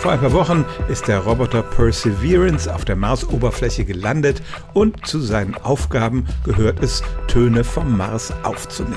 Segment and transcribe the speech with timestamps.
[0.00, 4.40] Vor ein paar Wochen ist der Roboter Perseverance auf der Marsoberfläche gelandet
[4.72, 8.96] und zu seinen Aufgaben gehört es, Töne vom Mars aufzunehmen.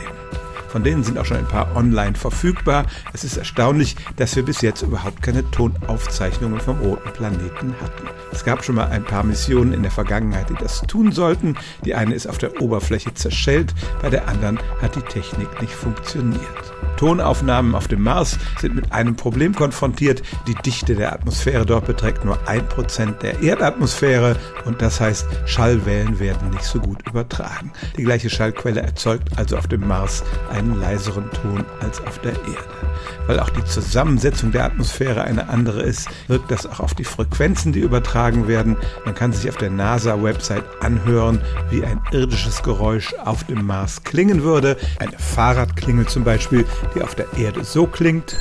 [0.70, 2.86] Von denen sind auch schon ein paar online verfügbar.
[3.12, 8.08] Es ist erstaunlich, dass wir bis jetzt überhaupt keine Tonaufzeichnungen vom roten Planeten hatten.
[8.32, 11.58] Es gab schon mal ein paar Missionen in der Vergangenheit, die das tun sollten.
[11.84, 16.74] Die eine ist auf der Oberfläche zerschellt, bei der anderen hat die Technik nicht funktioniert.
[16.98, 20.22] Tonaufnahmen auf dem Mars sind mit einem Problem konfrontiert.
[20.48, 24.36] Die Dichte der Atmosphäre dort beträgt nur ein Prozent der Erdatmosphäre
[24.66, 27.72] und das heißt, Schallwellen werden nicht so gut übertragen.
[27.98, 32.84] Die gleiche Schallquelle erzeugt also auf dem Mars einen leiseren Ton als auf der Erde.
[33.28, 37.72] Weil auch die Zusammensetzung der Atmosphäre eine andere ist, wirkt das auch auf die Frequenzen,
[37.72, 38.78] die übertragen werden.
[39.06, 44.44] Man kann sich auf der NASA-Website anhören, wie ein irdisches Geräusch auf dem Mars klingen
[44.44, 44.78] würde.
[45.00, 46.66] Eine Fahrradklingel zum Beispiel,
[46.96, 48.36] die auf der Erde so klingt,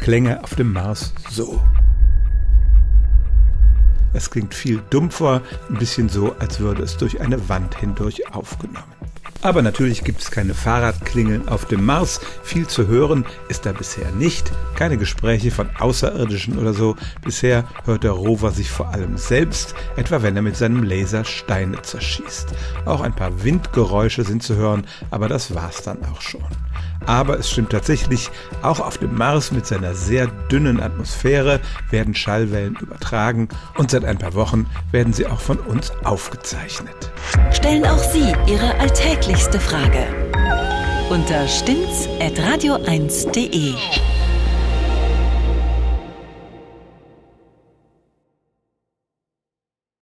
[0.00, 1.62] Klänge auf dem Mars so.
[4.14, 8.92] Es klingt viel dumpfer, ein bisschen so, als würde es durch eine Wand hindurch aufgenommen.
[9.42, 12.20] Aber natürlich gibt es keine Fahrradklingeln auf dem Mars.
[12.44, 14.52] Viel zu hören ist da bisher nicht.
[14.76, 16.94] Keine Gespräche von Außerirdischen oder so.
[17.22, 21.82] Bisher hört der Rover sich vor allem selbst, etwa wenn er mit seinem Laser Steine
[21.82, 22.54] zerschießt.
[22.84, 26.44] Auch ein paar Windgeräusche sind zu hören, aber das war's dann auch schon.
[27.06, 28.30] Aber es stimmt tatsächlich,
[28.62, 34.18] auch auf dem Mars mit seiner sehr dünnen Atmosphäre werden Schallwellen übertragen und seit ein
[34.18, 37.12] paar Wochen werden sie auch von uns aufgezeichnet.
[37.52, 40.06] Stellen auch Sie Ihre alltäglichste Frage
[41.10, 43.74] unter stimmtz.radio1.de.